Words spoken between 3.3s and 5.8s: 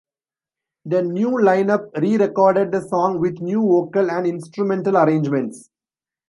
new vocal and instrumental arrangements.